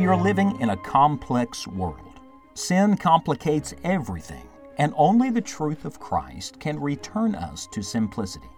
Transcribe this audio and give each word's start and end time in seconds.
We 0.00 0.06
are 0.06 0.16
living 0.16 0.58
in 0.62 0.70
a 0.70 0.78
complex 0.78 1.68
world. 1.68 2.20
Sin 2.54 2.96
complicates 2.96 3.74
everything, 3.84 4.48
and 4.78 4.94
only 4.96 5.28
the 5.28 5.42
truth 5.42 5.84
of 5.84 6.00
Christ 6.00 6.58
can 6.58 6.80
return 6.80 7.34
us 7.34 7.68
to 7.72 7.82
simplicity. 7.82 8.48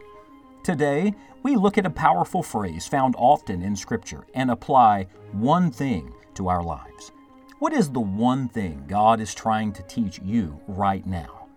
Today, 0.63 1.13
we 1.43 1.57
look 1.57 1.79
at 1.79 1.85
a 1.85 1.91
powerful 1.91 2.45
phrase 2.45 2.87
found 2.87 3.17
often 3.19 3.61
in 3.61 3.75
Scripture 3.75 4.25
and 4.35 4.53
apply 4.53 5.09
one 5.33 5.73
thing 5.73 6.15
to 6.35 6.47
our 6.47 6.63
lives. 6.63 7.11
What 7.59 7.73
is 7.73 7.91
the 7.91 7.99
one 7.99 8.49
thing 8.49 8.85
God 8.87 9.21
is 9.21 9.35
trying 9.35 9.73
to 9.73 9.83
teach 9.83 10.21
you 10.23 10.61
right 10.69 11.05
now? 11.05 11.49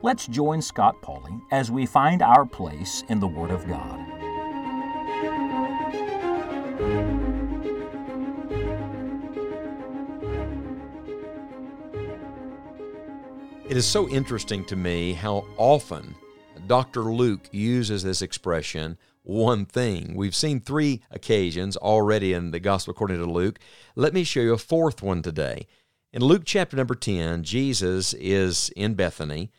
Let's 0.00 0.26
join 0.26 0.62
Scott 0.62 0.94
Pauley 1.02 1.42
as 1.50 1.70
we 1.70 1.84
find 1.84 2.22
our 2.22 2.46
place 2.46 3.04
in 3.10 3.20
the 3.20 3.28
Word 3.28 3.50
of 3.50 3.68
God. 3.68 4.05
It 13.68 13.76
is 13.76 13.84
so 13.84 14.08
interesting 14.08 14.64
to 14.66 14.76
me 14.76 15.12
how 15.12 15.44
often 15.56 16.14
Dr. 16.68 17.02
Luke 17.02 17.48
uses 17.50 18.04
this 18.04 18.22
expression, 18.22 18.96
one 19.24 19.66
thing. 19.66 20.14
We've 20.14 20.36
seen 20.36 20.60
three 20.60 21.02
occasions 21.10 21.76
already 21.76 22.32
in 22.32 22.52
the 22.52 22.60
Gospel 22.60 22.92
according 22.92 23.18
to 23.18 23.26
Luke. 23.26 23.58
Let 23.96 24.14
me 24.14 24.22
show 24.22 24.38
you 24.38 24.52
a 24.52 24.58
fourth 24.58 25.02
one 25.02 25.20
today. 25.20 25.66
In 26.12 26.22
Luke 26.22 26.42
chapter 26.44 26.76
number 26.76 26.94
10, 26.94 27.42
Jesus 27.42 28.14
is 28.14 28.70
in 28.76 28.94
Bethany 28.94 29.50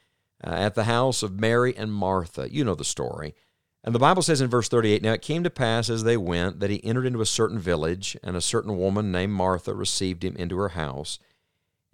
uh, 0.42 0.52
at 0.52 0.76
the 0.76 0.86
house 0.86 1.22
of 1.22 1.42
Mary 1.42 1.76
and 1.76 1.92
Martha. 1.92 2.50
You 2.50 2.64
know 2.64 2.76
the 2.76 2.86
story. 2.86 3.36
And 3.84 3.94
the 3.94 4.00
Bible 4.00 4.22
says 4.22 4.40
in 4.40 4.50
verse 4.50 4.70
38 4.70 5.04
Now 5.04 5.14
it 5.14 5.22
came 5.22 5.44
to 5.44 5.50
pass 5.50 5.90
as 5.90 6.06
they 6.06 6.16
went 6.16 6.62
that 6.62 6.70
he 6.70 6.82
entered 6.82 7.06
into 7.06 7.20
a 7.20 7.26
certain 7.26 7.60
village, 7.60 8.16
and 8.24 8.38
a 8.38 8.42
certain 8.42 8.78
woman 8.78 9.12
named 9.12 9.34
Martha 9.34 9.74
received 9.74 10.24
him 10.24 10.38
into 10.38 10.58
her 10.60 10.70
house. 10.70 11.20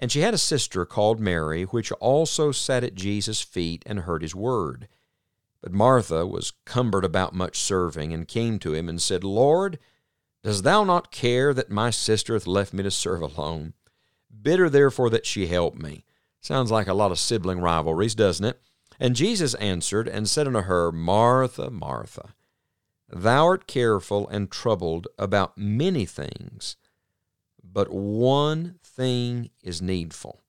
And 0.04 0.12
she 0.12 0.20
had 0.20 0.34
a 0.34 0.38
sister 0.38 0.86
called 0.86 1.22
Mary, 1.22 1.64
which 1.64 1.90
also 1.94 2.52
sat 2.52 2.84
at 2.84 2.94
Jesus' 2.94 3.42
feet 3.42 3.84
and 3.86 4.02
heard 4.02 4.22
his 4.22 4.36
word. 4.36 4.90
But 5.62 5.72
Martha 5.72 6.28
was 6.28 6.52
cumbered 6.66 7.06
about 7.06 7.34
much 7.34 7.58
serving, 7.58 8.12
and 8.12 8.28
came 8.28 8.60
to 8.60 8.74
him 8.74 8.90
and 8.90 9.02
said, 9.02 9.24
Lord, 9.24 9.80
dost 10.44 10.66
thou 10.66 10.84
not 10.84 11.14
care 11.14 11.54
that 11.54 11.70
my 11.70 11.90
sister 11.90 12.34
hath 12.34 12.46
left 12.46 12.74
me 12.74 12.84
to 12.84 12.92
serve 12.92 13.22
alone? 13.22 13.76
Bid 14.42 14.60
her 14.60 14.70
therefore 14.70 15.10
that 15.10 15.26
she 15.26 15.48
help 15.48 15.76
me. 15.76 16.04
Sounds 16.42 16.70
like 16.70 16.88
a 16.88 16.94
lot 16.94 17.12
of 17.12 17.18
sibling 17.18 17.62
rivalries, 17.62 18.14
doesn't 18.14 18.46
it? 18.46 18.60
And 19.00 19.16
Jesus 19.16 19.54
answered 19.54 20.10
and 20.10 20.28
said 20.28 20.48
unto 20.48 20.64
her, 20.64 20.92
Martha, 20.92 21.72
Martha, 21.72 22.34
thou 23.08 23.46
art 23.46 23.68
careful 23.68 24.28
and 24.28 24.52
troubled 24.52 25.08
about 25.18 25.58
many 25.58 26.06
things, 26.06 26.76
but 27.74 27.92
one 27.92 28.76
thing 28.84 29.50
is 29.64 29.82
needful. 29.82 30.42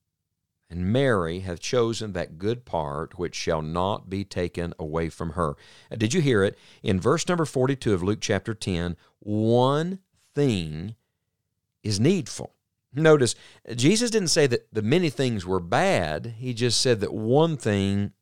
And 0.71 0.93
Mary 0.93 1.41
hath 1.41 1.61
chosen 1.61 2.13
that 2.13 2.39
good 2.39 2.65
part 2.65 3.19
which 3.19 3.35
shall 3.35 3.63
not 3.63 4.11
be 4.11 4.25
taken 4.25 4.75
away 4.79 5.09
from 5.09 5.31
her. 5.31 5.51
Uh, 5.91 5.97
did 5.97 6.13
you 6.13 6.21
hear 6.21 6.43
it? 6.43 6.59
In 6.83 7.01
verse 7.01 7.29
number 7.29 7.45
42 7.45 7.95
of 7.95 8.03
Luke 8.03 8.19
chapter 8.21 8.55
10, 8.55 8.97
one 9.21 10.01
thing 10.35 10.97
is 11.83 12.01
needful. 12.01 12.55
Notice, 12.93 13.35
Jesus 13.75 14.11
didn't 14.11 14.29
say 14.29 14.47
that 14.47 14.69
the 14.73 14.83
many 14.83 15.11
things 15.11 15.45
were 15.45 15.61
bad. 15.61 16.35
He 16.39 16.55
just 16.55 16.81
said 16.81 17.01
that 17.01 17.13
one 17.13 17.57
thing 17.57 18.13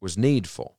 was 0.00 0.16
needful. 0.16 0.76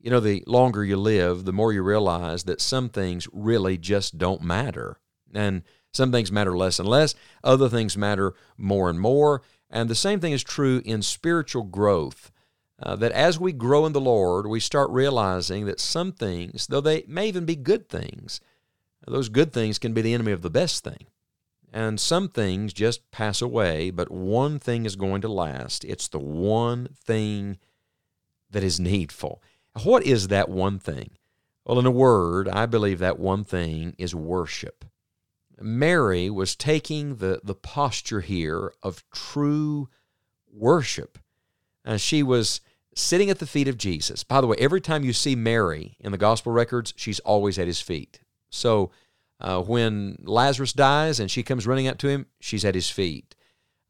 You 0.00 0.10
know, 0.10 0.20
the 0.20 0.42
longer 0.46 0.84
you 0.84 0.96
live, 0.96 1.44
the 1.44 1.52
more 1.52 1.72
you 1.72 1.82
realize 1.82 2.44
that 2.44 2.60
some 2.60 2.88
things 2.88 3.28
really 3.32 3.78
just 3.78 4.18
don't 4.18 4.42
matter. 4.42 4.98
And 5.32 5.62
some 5.92 6.10
things 6.10 6.32
matter 6.32 6.56
less 6.56 6.78
and 6.78 6.88
less, 6.88 7.14
other 7.44 7.68
things 7.68 7.96
matter 7.96 8.34
more 8.56 8.88
and 8.88 8.98
more. 9.00 9.42
And 9.70 9.88
the 9.88 9.94
same 9.94 10.20
thing 10.20 10.32
is 10.32 10.42
true 10.42 10.82
in 10.84 11.02
spiritual 11.02 11.64
growth. 11.64 12.30
Uh, 12.84 12.96
that 12.96 13.12
as 13.12 13.38
we 13.38 13.52
grow 13.52 13.86
in 13.86 13.92
the 13.92 14.00
Lord, 14.00 14.46
we 14.46 14.58
start 14.58 14.90
realizing 14.90 15.66
that 15.66 15.78
some 15.78 16.10
things, 16.10 16.66
though 16.66 16.80
they 16.80 17.04
may 17.06 17.28
even 17.28 17.44
be 17.44 17.54
good 17.54 17.88
things, 17.88 18.40
those 19.06 19.28
good 19.28 19.52
things 19.52 19.78
can 19.78 19.92
be 19.92 20.02
the 20.02 20.14
enemy 20.14 20.32
of 20.32 20.42
the 20.42 20.50
best 20.50 20.82
thing. 20.82 21.06
And 21.72 22.00
some 22.00 22.28
things 22.28 22.72
just 22.72 23.08
pass 23.12 23.40
away, 23.40 23.90
but 23.90 24.10
one 24.10 24.58
thing 24.58 24.84
is 24.84 24.96
going 24.96 25.20
to 25.22 25.28
last. 25.28 25.84
It's 25.84 26.08
the 26.08 26.18
one 26.18 26.88
thing 27.04 27.58
that 28.50 28.64
is 28.64 28.80
needful. 28.80 29.42
What 29.84 30.02
is 30.02 30.28
that 30.28 30.48
one 30.48 30.78
thing? 30.78 31.12
Well, 31.64 31.78
in 31.78 31.86
a 31.86 31.90
word, 31.90 32.48
I 32.48 32.66
believe 32.66 32.98
that 32.98 33.18
one 33.18 33.44
thing 33.44 33.94
is 33.96 34.14
worship. 34.14 34.84
Mary 35.60 36.30
was 36.30 36.56
taking 36.56 37.16
the, 37.16 37.40
the 37.42 37.54
posture 37.54 38.20
here 38.20 38.72
of 38.82 39.04
true 39.10 39.88
worship. 40.52 41.18
And 41.84 42.00
she 42.00 42.22
was 42.22 42.60
sitting 42.94 43.30
at 43.30 43.38
the 43.38 43.46
feet 43.46 43.68
of 43.68 43.78
Jesus. 43.78 44.24
By 44.24 44.40
the 44.40 44.46
way, 44.46 44.56
every 44.58 44.80
time 44.80 45.04
you 45.04 45.12
see 45.12 45.34
Mary 45.34 45.96
in 46.00 46.12
the 46.12 46.18
gospel 46.18 46.52
records, 46.52 46.92
she's 46.96 47.20
always 47.20 47.58
at 47.58 47.66
his 47.66 47.80
feet. 47.80 48.20
So 48.50 48.90
uh, 49.40 49.62
when 49.62 50.18
Lazarus 50.22 50.72
dies 50.72 51.18
and 51.18 51.30
she 51.30 51.42
comes 51.42 51.66
running 51.66 51.88
up 51.88 51.98
to 51.98 52.08
him, 52.08 52.26
she's 52.38 52.64
at 52.64 52.74
his 52.74 52.90
feet. 52.90 53.34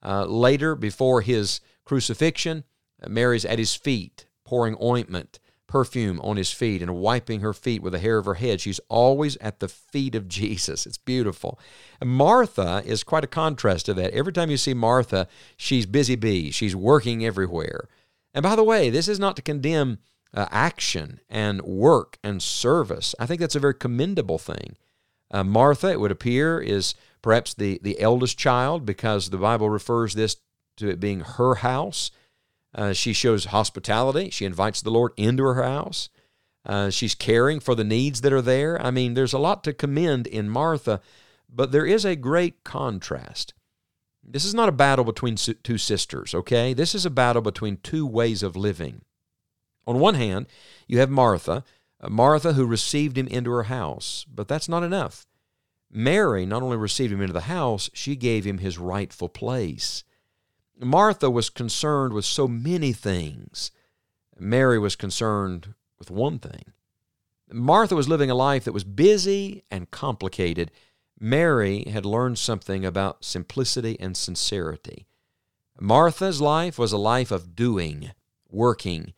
Uh, 0.05 0.25
later, 0.25 0.75
before 0.75 1.21
his 1.21 1.61
crucifixion, 1.85 2.65
Mary's 3.07 3.45
at 3.45 3.59
his 3.59 3.75
feet, 3.75 4.27
pouring 4.45 4.77
ointment 4.83 5.39
perfume 5.73 6.21
on 6.21 6.37
his 6.37 6.53
feet 6.53 6.83
and 6.83 6.95
wiping 6.97 7.41
her 7.41 7.55
feet 7.55 7.81
with 7.81 7.95
the 7.95 7.99
hair 7.99 8.19
of 8.19 8.27
her 8.27 8.35
head. 8.35 8.61
She's 8.61 8.79
always 8.91 9.39
at 9.39 9.61
the 9.61 9.69
feet 9.69 10.15
of 10.15 10.29
Jesus. 10.41 10.85
It's 10.85 10.99
beautiful. 10.99 11.59
And 11.99 12.11
Martha 12.11 12.83
is 12.85 13.03
quite 13.03 13.25
a 13.25 13.27
contrast 13.27 13.87
to 13.87 13.95
that. 13.95 14.13
Every 14.13 14.35
time 14.35 14.51
you 14.51 14.59
see 14.59 14.75
Martha, 14.75 15.27
she's 15.57 15.87
busy 15.87 16.15
bee. 16.15 16.51
She's 16.51 16.77
working 16.77 17.25
everywhere. 17.25 17.89
And 18.35 18.43
by 18.43 18.55
the 18.55 18.63
way, 18.63 18.91
this 18.91 19.09
is 19.09 19.19
not 19.19 19.35
to 19.37 19.43
condemn 19.43 19.99
uh, 20.35 20.47
action 20.51 21.21
and 21.31 21.63
work 21.63 22.19
and 22.23 22.43
service. 22.43 23.15
I 23.19 23.25
think 23.25 23.41
that's 23.41 23.57
a 23.57 23.61
very 23.61 23.75
commendable 23.75 24.39
thing. 24.39 24.77
Uh, 25.31 25.43
Martha, 25.43 25.91
it 25.91 26.01
would 26.01 26.11
appear, 26.11 26.61
is 26.61 26.95
perhaps 27.23 27.55
the, 27.55 27.81
the 27.83 27.99
eldest 27.99 28.37
child 28.37 28.85
because 28.85 29.31
the 29.31 29.39
Bible 29.39 29.71
refers 29.71 30.13
this 30.13 30.37
to 30.77 30.91
it 30.91 31.01
being 31.01 31.21
her 31.21 31.55
house. 31.57 32.11
Uh, 32.75 32.93
she 32.93 33.13
shows 33.13 33.47
hospitality. 33.47 34.31
She 34.31 34.45
invites 34.45 34.81
the 34.81 34.91
Lord 34.91 35.13
into 35.17 35.45
her 35.45 35.63
house. 35.63 36.09
Uh, 36.65 36.91
she's 36.91 37.15
caring 37.15 37.61
for 37.61 37.75
the 37.75 37.85
needs 37.85 38.21
that 38.21 38.33
are 38.33 38.43
there. 38.43 38.81
I 38.81 38.91
mean, 38.91 39.15
there's 39.15 39.33
a 39.33 39.39
lot 39.39 39.65
to 39.65 39.73
commend 39.73 40.27
in 40.27 40.49
Martha, 40.49 41.01
but 41.49 41.73
there 41.73 41.87
is 41.87 42.05
a 42.05 42.17
great 42.17 42.65
contrast. 42.65 43.53
This 44.25 44.45
is 44.45 44.55
not 44.55 44.69
a 44.69 44.73
battle 44.73 45.05
between 45.05 45.35
two 45.37 45.79
sisters, 45.79 46.35
okay? 46.35 46.73
This 46.73 46.95
is 46.95 47.05
a 47.05 47.11
battle 47.11 47.43
between 47.43 47.79
two 47.79 48.07
ways 48.07 48.43
of 48.43 48.57
living. 48.57 49.03
On 49.87 49.99
one 49.99 50.15
hand, 50.15 50.47
you 50.87 50.99
have 51.01 51.11
Martha, 51.11 51.65
uh, 52.01 52.09
Martha 52.09 52.53
who 52.53 52.65
received 52.65 53.19
him 53.19 53.27
into 53.27 53.51
her 53.51 53.65
house, 53.65 54.25
but 54.33 54.47
that's 54.47 54.69
not 54.69 54.85
enough. 54.85 55.27
Mary 55.91 56.47
not 56.47 56.63
only 56.63 56.77
received 56.77 57.13
him 57.13 57.21
into 57.21 57.33
the 57.33 57.43
house, 57.43 57.91
she 57.93 58.15
gave 58.15 58.45
him 58.45 58.59
his 58.59 58.79
rightful 58.79 59.29
place. 59.29 60.05
Martha 60.79 61.31
was 61.31 61.51
concerned 61.51 62.13
with 62.13 62.25
so 62.25 62.49
many 62.49 62.93
things. 62.93 63.71
Mary 64.39 64.79
was 64.79 64.97
concerned 64.97 65.75
with 65.99 66.11
one 66.11 66.39
thing. 66.39 66.73
Martha 67.51 67.95
was 67.95 68.09
living 68.09 68.31
a 68.31 68.35
life 68.35 68.65
that 68.65 68.73
was 68.73 68.85
busy 68.85 69.65
and 69.71 69.91
complicated. 69.91 70.71
Mary 71.21 71.85
had 71.85 72.07
learned 72.07 72.39
something 72.39 72.85
about 72.85 73.25
simplicity 73.25 73.99
and 74.01 74.17
sincerity. 74.17 75.07
Martha's 75.79 76.41
life 76.41 76.79
was 76.79 76.93
a 76.93 76.99
life 76.99 77.31
of 77.31 77.55
doing, 77.55 78.13
working, 78.49 79.13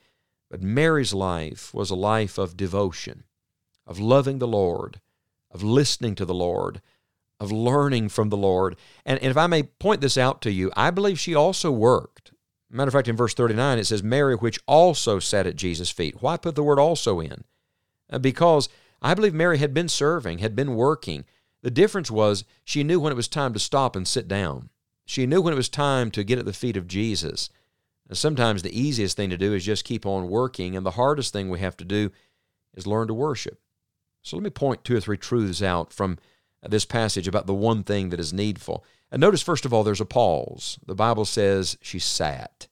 but 0.51 0.63
Mary's 0.63 1.15
life 1.15 1.73
was 1.73 1.91
a 1.91 1.95
life 1.95 2.39
of 2.39 2.57
devotion, 2.57 3.25
of 3.87 3.99
loving 3.99 4.39
the 4.39 4.49
Lord, 4.49 5.00
of 5.50 5.62
listening 5.62 6.15
to 6.17 6.25
the 6.25 6.35
Lord, 6.35 6.81
of 7.41 7.53
learning 7.53 8.09
from 8.09 8.29
the 8.29 8.37
Lord. 8.37 8.77
And, 9.05 9.19
and 9.21 9.31
if 9.31 9.37
I 9.37 9.47
may 9.47 9.65
point 9.65 10.01
this 10.01 10.17
out 10.17 10.41
to 10.43 10.51
you, 10.51 10.71
I 10.77 10.91
believe 10.91 11.19
she 11.19 11.35
also 11.35 11.71
worked. 11.71 12.33
Matter 12.71 12.89
of 12.89 12.93
fact, 12.93 13.09
in 13.09 13.17
verse 13.17 13.35
39, 13.35 13.79
it 13.79 13.85
says, 13.85 14.03
Mary, 14.03 14.35
which 14.35 14.59
also 14.67 15.21
sat 15.21 15.47
at 15.47 15.55
Jesus' 15.55 15.91
feet. 15.91 16.17
Why 16.21 16.37
put 16.37 16.57
the 16.57 16.63
word 16.63 16.81
also 16.81 17.21
in? 17.21 17.45
Uh, 18.11 18.19
because 18.19 18.69
I 19.01 19.15
believe 19.15 19.35
Mary 19.35 19.59
had 19.59 19.73
been 19.73 19.89
serving, 19.89 20.39
had 20.39 20.57
been 20.57 20.75
working. 20.75 21.25
The 21.63 21.71
difference 21.71 22.11
was 22.11 22.45
she 22.65 22.83
knew 22.83 22.99
when 22.99 23.13
it 23.13 23.17
was 23.17 23.29
time 23.29 23.53
to 23.53 23.61
stop 23.61 23.95
and 23.95 24.09
sit 24.09 24.27
down. 24.27 24.71
She 25.07 25.27
knew 25.27 25.41
when 25.41 25.53
it 25.53 25.57
was 25.57 25.69
time 25.69 26.11
to 26.13 26.25
get 26.25 26.39
at 26.39 26.47
the 26.47 26.53
feet 26.53 26.77
of 26.77 26.89
Jesus. 26.89 27.49
And 28.09 28.19
sometimes 28.19 28.63
the 28.63 28.79
easiest 28.79 29.17
thing 29.17 29.31
to 29.31 29.37
do 29.37 29.55
is 29.55 29.65
just 29.65 29.85
keep 29.85 30.05
on 30.05 30.29
working, 30.29 30.77
and 30.77 30.85
the 30.85 30.93
hardest 30.93 31.33
thing 31.33 31.49
we 31.49 31.61
have 31.61 31.77
to 31.77 31.85
do 31.85 32.11
is 32.75 32.87
learn 32.87 33.07
to 33.09 33.15
worship. 33.15 33.61
So 34.23 34.37
let 34.37 34.43
me 34.43 34.51
point 34.51 34.85
two 34.85 34.97
or 34.97 35.01
three 35.01 35.17
truths 35.17 35.63
out 35.63 35.93
from 35.93 36.19
this 36.70 36.84
passage 36.84 37.28
about 37.28 37.46
the 37.46 37.55
one 37.55 37.82
thing 37.82 38.11
that 38.11 38.20
is 38.20 38.32
needful. 38.32 38.84
And 39.11 39.20
notice, 39.20 39.43
first 39.43 39.64
of 39.64 39.72
all, 39.72 39.84
there's 39.84 40.00
a 40.00 40.06
pause. 40.06 40.78
The 40.87 40.94
Bible 40.94 41.25
says 41.25 41.76
she 41.81 41.99
sat. 41.99 42.69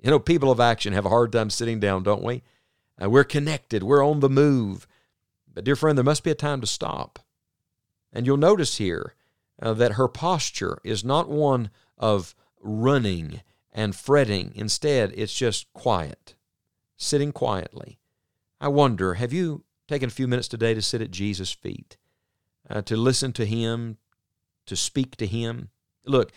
You 0.00 0.10
know, 0.10 0.18
people 0.18 0.50
of 0.50 0.60
action 0.60 0.92
have 0.92 1.06
a 1.06 1.10
hard 1.10 1.32
time 1.32 1.50
sitting 1.50 1.78
down, 1.78 2.02
don't 2.02 2.22
we? 2.22 2.42
Uh, 3.02 3.10
we're 3.10 3.24
connected, 3.24 3.82
we're 3.82 4.04
on 4.04 4.20
the 4.20 4.28
move. 4.28 4.86
But, 5.52 5.64
dear 5.64 5.76
friend, 5.76 5.96
there 5.96 6.04
must 6.04 6.24
be 6.24 6.30
a 6.30 6.34
time 6.34 6.60
to 6.60 6.66
stop. 6.66 7.18
And 8.12 8.26
you'll 8.26 8.36
notice 8.36 8.78
here 8.78 9.14
uh, 9.60 9.74
that 9.74 9.92
her 9.92 10.08
posture 10.08 10.78
is 10.84 11.04
not 11.04 11.28
one 11.28 11.70
of 11.98 12.34
running 12.60 13.42
and 13.72 13.94
fretting. 13.94 14.52
Instead, 14.54 15.12
it's 15.14 15.34
just 15.34 15.72
quiet, 15.72 16.34
sitting 16.96 17.32
quietly. 17.32 17.98
I 18.60 18.68
wonder, 18.68 19.14
have 19.14 19.32
you 19.32 19.64
taken 19.88 20.08
a 20.08 20.12
few 20.12 20.28
minutes 20.28 20.48
today 20.48 20.72
to 20.74 20.82
sit 20.82 21.02
at 21.02 21.10
Jesus' 21.10 21.52
feet, 21.52 21.96
uh, 22.70 22.82
to 22.82 22.96
listen 22.96 23.32
to 23.34 23.44
Him, 23.44 23.98
to 24.66 24.76
speak 24.76 25.16
to 25.16 25.26
Him? 25.26 25.70
Look, 26.06 26.32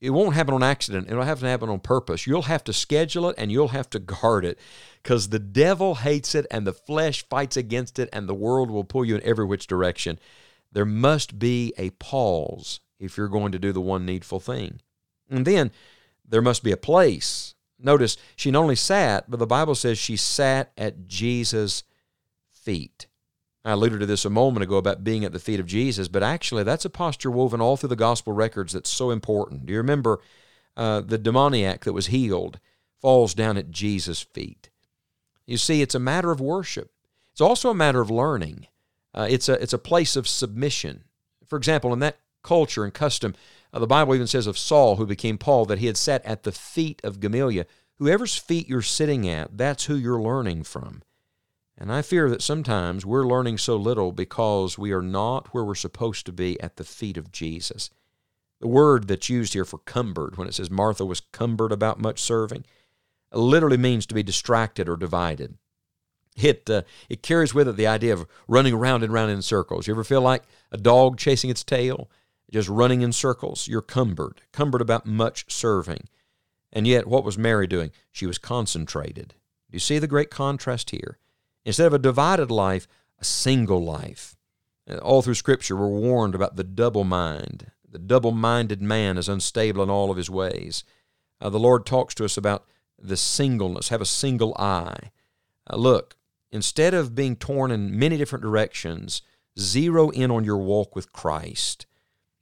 it 0.00 0.10
won't 0.10 0.34
happen 0.34 0.54
on 0.54 0.62
accident. 0.62 1.10
It'll 1.10 1.24
have 1.24 1.40
to 1.40 1.48
happen 1.48 1.68
on 1.68 1.80
purpose. 1.80 2.26
You'll 2.26 2.42
have 2.42 2.62
to 2.64 2.72
schedule 2.72 3.28
it 3.30 3.34
and 3.36 3.50
you'll 3.50 3.68
have 3.68 3.90
to 3.90 3.98
guard 3.98 4.44
it 4.44 4.58
because 5.02 5.28
the 5.28 5.40
devil 5.40 5.96
hates 5.96 6.34
it 6.34 6.46
and 6.50 6.66
the 6.66 6.72
flesh 6.72 7.26
fights 7.28 7.56
against 7.56 7.98
it 7.98 8.08
and 8.12 8.28
the 8.28 8.34
world 8.34 8.70
will 8.70 8.84
pull 8.84 9.04
you 9.04 9.16
in 9.16 9.24
every 9.24 9.44
which 9.44 9.66
direction. 9.66 10.20
There 10.70 10.84
must 10.84 11.38
be 11.38 11.72
a 11.76 11.90
pause 11.90 12.80
if 13.00 13.16
you're 13.16 13.28
going 13.28 13.52
to 13.52 13.58
do 13.58 13.72
the 13.72 13.80
one 13.80 14.06
needful 14.06 14.38
thing. 14.38 14.80
And 15.30 15.44
then 15.44 15.72
there 16.26 16.42
must 16.42 16.62
be 16.62 16.72
a 16.72 16.76
place. 16.76 17.54
Notice 17.78 18.16
she 18.36 18.50
not 18.50 18.62
only 18.62 18.76
sat, 18.76 19.30
but 19.30 19.38
the 19.38 19.46
Bible 19.46 19.74
says 19.74 19.98
she 19.98 20.16
sat 20.16 20.72
at 20.76 21.06
Jesus' 21.06 21.82
feet. 22.52 23.06
I 23.64 23.72
alluded 23.72 24.00
to 24.00 24.06
this 24.06 24.24
a 24.24 24.30
moment 24.30 24.62
ago 24.62 24.76
about 24.76 25.04
being 25.04 25.24
at 25.24 25.32
the 25.32 25.38
feet 25.38 25.60
of 25.60 25.66
Jesus, 25.66 26.08
but 26.08 26.22
actually 26.22 26.62
that's 26.62 26.84
a 26.84 26.90
posture 26.90 27.30
woven 27.30 27.60
all 27.60 27.76
through 27.76 27.90
the 27.90 27.96
gospel 27.96 28.32
records 28.32 28.72
that's 28.72 28.90
so 28.90 29.10
important. 29.10 29.66
Do 29.66 29.72
you 29.72 29.78
remember 29.78 30.20
uh, 30.76 31.00
the 31.00 31.18
demoniac 31.18 31.84
that 31.84 31.92
was 31.92 32.06
healed 32.06 32.60
falls 33.00 33.34
down 33.34 33.56
at 33.56 33.70
Jesus' 33.70 34.22
feet? 34.22 34.70
You 35.46 35.56
see, 35.56 35.82
it's 35.82 35.94
a 35.94 36.00
matter 36.00 36.30
of 36.30 36.40
worship. 36.40 36.92
It's 37.32 37.40
also 37.40 37.70
a 37.70 37.74
matter 37.74 38.00
of 38.00 38.10
learning. 38.10 38.66
Uh, 39.14 39.26
it's 39.28 39.48
a 39.48 39.54
it's 39.62 39.72
a 39.72 39.78
place 39.78 40.16
of 40.16 40.28
submission. 40.28 41.04
For 41.46 41.56
example, 41.56 41.92
in 41.92 41.98
that 42.00 42.18
culture 42.42 42.84
and 42.84 42.92
custom, 42.92 43.34
uh, 43.72 43.78
the 43.78 43.86
Bible 43.86 44.14
even 44.14 44.26
says 44.26 44.46
of 44.46 44.58
Saul, 44.58 44.96
who 44.96 45.06
became 45.06 45.38
Paul, 45.38 45.64
that 45.66 45.78
he 45.78 45.86
had 45.86 45.96
sat 45.96 46.24
at 46.24 46.42
the 46.42 46.52
feet 46.52 47.00
of 47.02 47.20
Gamaliel. 47.20 47.64
Whoever's 47.96 48.36
feet 48.36 48.68
you're 48.68 48.82
sitting 48.82 49.28
at, 49.28 49.56
that's 49.56 49.86
who 49.86 49.96
you're 49.96 50.20
learning 50.20 50.64
from. 50.64 51.02
And 51.80 51.92
I 51.92 52.02
fear 52.02 52.28
that 52.28 52.42
sometimes 52.42 53.06
we're 53.06 53.26
learning 53.26 53.58
so 53.58 53.76
little 53.76 54.10
because 54.10 54.76
we 54.76 54.90
are 54.90 55.00
not 55.00 55.54
where 55.54 55.64
we're 55.64 55.76
supposed 55.76 56.26
to 56.26 56.32
be 56.32 56.60
at 56.60 56.76
the 56.76 56.82
feet 56.82 57.16
of 57.16 57.30
Jesus. 57.30 57.90
The 58.60 58.66
word 58.66 59.06
that's 59.06 59.28
used 59.28 59.52
here 59.52 59.64
for 59.64 59.78
cumbered, 59.78 60.36
when 60.36 60.48
it 60.48 60.54
says 60.54 60.72
Martha 60.72 61.04
was 61.04 61.22
cumbered 61.32 61.70
about 61.70 62.00
much 62.00 62.20
serving, 62.20 62.64
literally 63.32 63.76
means 63.76 64.06
to 64.06 64.14
be 64.14 64.24
distracted 64.24 64.88
or 64.88 64.96
divided. 64.96 65.56
It, 66.34 66.68
uh, 66.68 66.82
it 67.08 67.22
carries 67.22 67.54
with 67.54 67.68
it 67.68 67.76
the 67.76 67.86
idea 67.86 68.12
of 68.12 68.26
running 68.48 68.74
around 68.74 69.04
and 69.04 69.12
round 69.12 69.30
in 69.30 69.42
circles. 69.42 69.86
You 69.86 69.94
ever 69.94 70.02
feel 70.04 70.20
like 70.20 70.42
a 70.72 70.76
dog 70.76 71.16
chasing 71.16 71.50
its 71.50 71.62
tail, 71.62 72.10
just 72.50 72.68
running 72.68 73.02
in 73.02 73.12
circles? 73.12 73.68
You're 73.68 73.82
cumbered, 73.82 74.40
cumbered 74.52 74.80
about 74.80 75.06
much 75.06 75.44
serving. 75.48 76.08
And 76.72 76.88
yet, 76.88 77.06
what 77.06 77.24
was 77.24 77.38
Mary 77.38 77.68
doing? 77.68 77.92
She 78.10 78.26
was 78.26 78.38
concentrated. 78.38 79.34
Do 79.70 79.76
you 79.76 79.80
see 79.80 79.98
the 79.98 80.06
great 80.06 80.30
contrast 80.30 80.90
here? 80.90 81.18
Instead 81.68 81.86
of 81.86 81.92
a 81.92 81.98
divided 81.98 82.50
life, 82.50 82.88
a 83.20 83.24
single 83.24 83.84
life. 83.84 84.38
Uh, 84.90 84.96
all 84.96 85.20
through 85.20 85.34
Scripture, 85.34 85.76
we're 85.76 85.86
warned 85.86 86.34
about 86.34 86.56
the 86.56 86.64
double 86.64 87.04
mind. 87.04 87.70
The 87.86 87.98
double 87.98 88.30
minded 88.30 88.80
man 88.80 89.18
is 89.18 89.28
unstable 89.28 89.82
in 89.82 89.90
all 89.90 90.10
of 90.10 90.16
his 90.16 90.30
ways. 90.30 90.82
Uh, 91.42 91.50
the 91.50 91.58
Lord 91.58 91.84
talks 91.84 92.14
to 92.14 92.24
us 92.24 92.38
about 92.38 92.64
the 92.98 93.18
singleness, 93.18 93.90
have 93.90 94.00
a 94.00 94.06
single 94.06 94.56
eye. 94.58 95.10
Uh, 95.70 95.76
look, 95.76 96.16
instead 96.50 96.94
of 96.94 97.14
being 97.14 97.36
torn 97.36 97.70
in 97.70 97.98
many 97.98 98.16
different 98.16 98.42
directions, 98.42 99.20
zero 99.60 100.08
in 100.08 100.30
on 100.30 100.44
your 100.44 100.56
walk 100.56 100.96
with 100.96 101.12
Christ. 101.12 101.84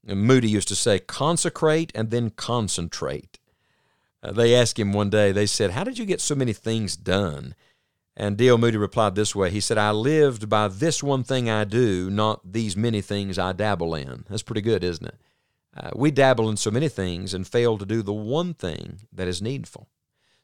And 0.07 0.23
Moody 0.23 0.51
used 0.51 0.69
to 0.69 0.77
say, 0.77 1.01
consecrate 1.01 1.91
and 1.97 2.13
then 2.13 2.31
concentrate. 2.31 3.41
Uh, 4.23 4.31
they 4.31 4.55
asked 4.55 4.79
him 4.79 4.93
one 4.93 5.11
day, 5.11 5.33
they 5.33 5.47
said, 5.47 5.73
How 5.73 5.83
did 5.83 5.99
you 5.99 6.05
get 6.05 6.21
so 6.21 6.37
many 6.37 6.53
things 6.53 6.97
done? 6.97 7.57
And 8.17 8.37
D.L. 8.37 8.57
Moody 8.57 8.79
replied 8.79 9.15
this 9.15 9.35
way 9.35 9.51
He 9.51 9.61
said, 9.61 9.79
I 9.79 9.91
lived 9.91 10.49
by 10.49 10.69
this 10.69 11.03
one 11.03 11.23
thing 11.25 11.51
I 11.51 11.65
do, 11.65 12.11
not 12.11 12.53
these 12.53 12.77
many 12.77 13.01
things 13.01 13.39
I 13.39 13.53
dabble 13.53 13.95
in. 13.95 14.25
That's 14.29 14.43
pretty 14.43 14.63
good, 14.63 14.83
isn't 14.83 15.07
it? 15.07 15.17
Uh, 15.77 15.91
we 15.95 16.11
dabble 16.11 16.49
in 16.49 16.57
so 16.57 16.71
many 16.71 16.89
things 16.89 17.35
and 17.35 17.47
fail 17.47 17.77
to 17.77 17.85
do 17.85 18.03
the 18.03 18.13
one 18.13 18.55
thing 18.55 19.01
that 19.13 19.29
is 19.29 19.43
needful. 19.43 19.89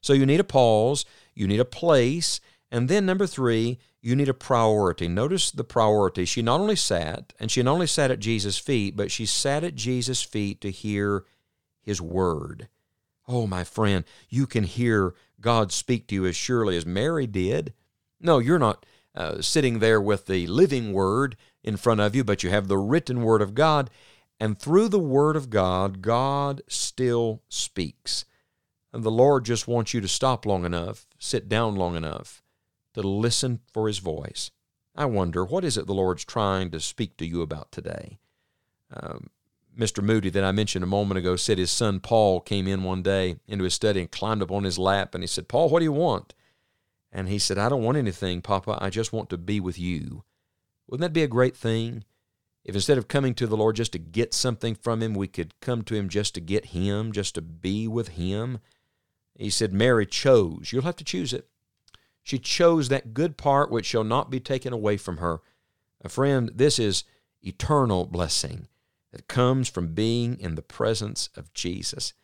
So 0.02 0.12
you 0.12 0.26
need 0.26 0.40
a 0.40 0.44
pause, 0.44 1.06
you 1.34 1.46
need 1.46 1.60
a 1.60 1.64
place, 1.64 2.40
and 2.70 2.88
then 2.88 3.06
number 3.06 3.26
three, 3.26 3.78
you 4.00 4.16
need 4.16 4.28
a 4.28 4.34
priority. 4.34 5.08
Notice 5.08 5.50
the 5.50 5.64
priority. 5.64 6.24
She 6.24 6.42
not 6.42 6.60
only 6.60 6.76
sat, 6.76 7.32
and 7.38 7.50
she 7.50 7.62
not 7.62 7.72
only 7.72 7.86
sat 7.86 8.10
at 8.10 8.18
Jesus' 8.18 8.58
feet, 8.58 8.96
but 8.96 9.10
she 9.10 9.24
sat 9.24 9.62
at 9.62 9.74
Jesus' 9.74 10.22
feet 10.22 10.60
to 10.60 10.70
hear 10.70 11.24
his 11.80 12.00
word. 12.02 12.68
Oh, 13.28 13.46
my 13.46 13.64
friend, 13.64 14.04
you 14.28 14.46
can 14.46 14.64
hear 14.64 15.14
God 15.40 15.72
speak 15.72 16.06
to 16.08 16.14
you 16.14 16.26
as 16.26 16.36
surely 16.36 16.76
as 16.76 16.86
Mary 16.86 17.26
did. 17.26 17.72
No, 18.20 18.38
you're 18.38 18.58
not 18.58 18.84
uh, 19.14 19.40
sitting 19.40 19.78
there 19.78 20.00
with 20.00 20.26
the 20.26 20.46
living 20.46 20.92
word 20.92 21.36
in 21.62 21.76
front 21.76 22.00
of 22.00 22.14
you, 22.14 22.24
but 22.24 22.42
you 22.42 22.50
have 22.50 22.68
the 22.68 22.78
written 22.78 23.22
word 23.22 23.42
of 23.42 23.54
God. 23.54 23.90
And 24.40 24.58
through 24.58 24.88
the 24.88 24.98
word 24.98 25.36
of 25.36 25.50
God, 25.50 26.02
God 26.02 26.62
still 26.66 27.42
speaks. 27.48 28.24
And 28.92 29.04
the 29.04 29.10
Lord 29.10 29.44
just 29.44 29.68
wants 29.68 29.94
you 29.94 30.00
to 30.00 30.08
stop 30.08 30.44
long 30.44 30.64
enough, 30.64 31.06
sit 31.18 31.48
down 31.48 31.76
long 31.76 31.96
enough 31.96 32.42
to 32.94 33.02
listen 33.02 33.60
for 33.72 33.86
his 33.86 33.98
voice. 33.98 34.50
I 34.94 35.06
wonder, 35.06 35.44
what 35.44 35.64
is 35.64 35.78
it 35.78 35.86
the 35.86 35.94
Lord's 35.94 36.24
trying 36.24 36.70
to 36.72 36.80
speak 36.80 37.16
to 37.16 37.26
you 37.26 37.40
about 37.40 37.72
today? 37.72 38.18
Um, 38.92 39.30
Mr. 39.78 40.02
Moody 40.02 40.30
that 40.30 40.44
I 40.44 40.52
mentioned 40.52 40.84
a 40.84 40.88
moment 40.88 41.18
ago 41.18 41.36
said 41.36 41.58
his 41.58 41.70
son 41.70 42.00
Paul 42.00 42.40
came 42.40 42.68
in 42.68 42.82
one 42.82 43.02
day 43.02 43.36
into 43.46 43.64
his 43.64 43.74
study 43.74 44.00
and 44.00 44.10
climbed 44.10 44.42
up 44.42 44.50
on 44.50 44.64
his 44.64 44.78
lap 44.78 45.14
and 45.14 45.22
he 45.22 45.28
said, 45.28 45.48
Paul, 45.48 45.68
what 45.68 45.78
do 45.78 45.84
you 45.84 45.92
want? 45.92 46.34
And 47.10 47.28
he 47.28 47.38
said, 47.38 47.58
I 47.58 47.68
don't 47.68 47.82
want 47.82 47.98
anything, 47.98 48.42
Papa. 48.42 48.78
I 48.80 48.90
just 48.90 49.12
want 49.12 49.30
to 49.30 49.38
be 49.38 49.60
with 49.60 49.78
you. 49.78 50.24
Wouldn't 50.86 51.02
that 51.02 51.12
be 51.12 51.22
a 51.22 51.28
great 51.28 51.56
thing? 51.56 52.04
If 52.64 52.74
instead 52.74 52.98
of 52.98 53.08
coming 53.08 53.34
to 53.34 53.46
the 53.46 53.56
Lord 53.56 53.76
just 53.76 53.92
to 53.92 53.98
get 53.98 54.32
something 54.32 54.74
from 54.74 55.02
Him, 55.02 55.14
we 55.14 55.26
could 55.26 55.58
come 55.60 55.82
to 55.82 55.94
Him 55.94 56.08
just 56.08 56.34
to 56.34 56.40
get 56.40 56.66
Him, 56.66 57.12
just 57.12 57.34
to 57.34 57.42
be 57.42 57.88
with 57.88 58.08
Him. 58.08 58.60
He 59.36 59.50
said, 59.50 59.72
Mary 59.72 60.06
chose. 60.06 60.70
You'll 60.72 60.82
have 60.82 60.96
to 60.96 61.04
choose 61.04 61.32
it. 61.32 61.48
She 62.22 62.38
chose 62.38 62.88
that 62.88 63.14
good 63.14 63.36
part 63.36 63.70
which 63.70 63.86
shall 63.86 64.04
not 64.04 64.30
be 64.30 64.38
taken 64.38 64.72
away 64.72 64.96
from 64.96 65.16
her. 65.16 65.40
A 66.02 66.08
friend, 66.08 66.50
this 66.54 66.78
is 66.78 67.04
eternal 67.42 68.06
blessing 68.06 68.68
that 69.12 69.28
comes 69.28 69.68
from 69.68 69.94
being 69.94 70.38
in 70.38 70.54
the 70.54 70.62
presence 70.62 71.28
of 71.36 71.52
Jesus. 71.52 72.14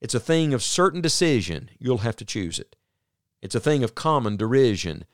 It's 0.00 0.14
a 0.14 0.20
thing 0.20 0.52
of 0.52 0.62
certain 0.62 1.00
decision. 1.00 1.70
You'll 1.78 1.98
have 1.98 2.16
to 2.16 2.24
choose 2.24 2.58
it. 2.58 2.76
It's 3.42 3.54
a 3.54 3.60
thing 3.60 3.82
of 3.82 3.94
common 3.94 4.36
derision. 4.36 5.04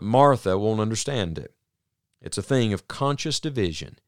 Martha 0.00 0.58
won't 0.58 0.80
understand 0.80 1.38
it. 1.38 1.54
It's 2.20 2.38
a 2.38 2.42
thing 2.42 2.72
of 2.72 2.88
conscious 2.88 3.40
division. 3.40 3.98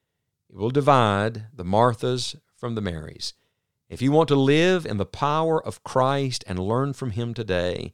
It 0.51 0.57
will 0.57 0.71
divide 0.71 1.47
the 1.55 1.65
Marthas 1.65 2.37
from 2.57 2.75
the 2.75 2.81
Marys. 2.81 3.35
If 3.89 4.01
you 4.01 4.13
want 4.13 4.29
to 4.29 4.37
live 4.37 4.87
in 4.87 4.97
the 4.97 5.07
power 5.07 5.65
of 5.65 5.85
Christ 5.85 6.45
and 6.47 6.59
learn 6.59 6.95
from 6.95 7.11
Him 7.11 7.35
today, 7.35 7.93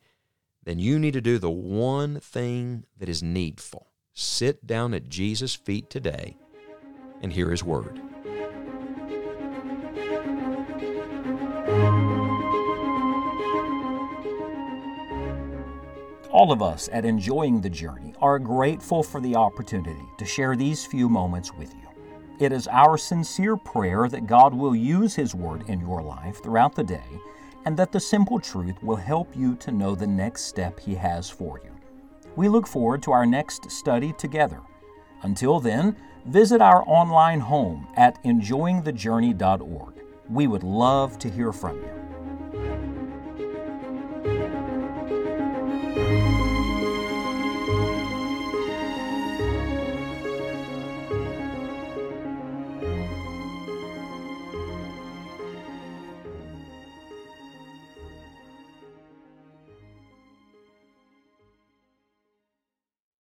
then 0.62 0.78
you 0.78 0.99
need 0.99 1.14
to 1.14 1.20
do 1.20 1.38
the 1.38 1.50
one 1.50 2.20
thing 2.20 2.84
that 2.96 3.08
is 3.08 3.22
needful. 3.22 3.88
Sit 4.14 4.66
down 4.66 4.94
at 4.94 5.08
Jesus' 5.08 5.54
feet 5.54 5.90
today 5.90 6.37
and 7.22 7.32
hear 7.32 7.50
His 7.50 7.64
Word. 7.64 8.00
All 16.32 16.52
of 16.52 16.62
us 16.62 16.88
at 16.92 17.04
Enjoying 17.04 17.60
the 17.60 17.68
Journey 17.68 18.14
are 18.20 18.38
grateful 18.38 19.02
for 19.02 19.20
the 19.20 19.34
opportunity 19.34 20.06
to 20.16 20.25
share 20.25 20.54
these 20.54 20.87
few 20.87 21.08
moments 21.08 21.52
with 21.52 21.75
you. 21.75 21.88
It 22.38 22.52
is 22.52 22.68
our 22.68 22.96
sincere 22.96 23.56
prayer 23.56 24.08
that 24.08 24.28
God 24.28 24.54
will 24.54 24.76
use 24.76 25.16
His 25.16 25.34
Word 25.34 25.64
in 25.68 25.80
your 25.80 26.02
life 26.02 26.40
throughout 26.40 26.76
the 26.76 26.84
day 26.84 27.20
and 27.64 27.76
that 27.76 27.90
the 27.90 27.99
simple 27.99 28.38
truth 28.38 28.80
will 28.80 28.96
help 28.96 29.37
you 29.37 29.56
to 29.56 29.72
know 29.72 29.96
the 29.96 30.06
next 30.06 30.42
step 30.42 30.78
He 30.78 30.94
has 30.94 31.28
for 31.28 31.60
you. 31.64 31.72
We 32.37 32.49
look 32.49 32.68
forward 32.68 33.02
to 33.02 33.12
our 33.12 33.26
next 33.26 33.68
study 33.68 34.12
together. 34.12 34.60
Until 35.22 35.58
then, 35.58 35.96
visit 36.26 36.62
our 36.62 36.84
online 36.87 37.40
home 37.40 37.88
at 37.96 38.22
enjoyingthejourney.org. 38.22 39.94
We 40.28 40.46
would 40.46 40.62
love 40.62 41.18
to 41.18 41.28
hear 41.28 41.52
from 41.52 41.78
you. 41.78 42.09